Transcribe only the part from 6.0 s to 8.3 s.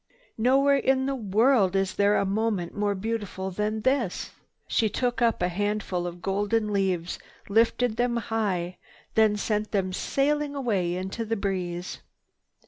of golden leaves, lifted them